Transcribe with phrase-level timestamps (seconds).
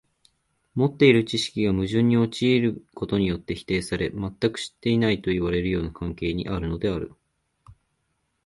[0.73, 7.13] 持っている知識が矛盾に陥ることによって否定され、全く知っていないといわれるような関係にあるのである。